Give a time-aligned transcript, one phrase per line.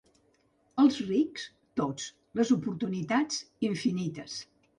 [0.83, 1.43] Els riscs,
[1.81, 2.07] tots;
[2.41, 3.39] les oportunitats,
[3.71, 4.41] infinites.